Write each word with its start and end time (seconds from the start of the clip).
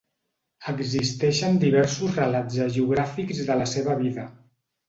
Existeixen 0.71 1.59
diversos 1.65 2.17
relats 2.21 2.57
hagiogràfics 2.67 3.47
de 3.51 3.63
la 3.63 3.71
seva 3.77 3.99
vida. 4.05 4.27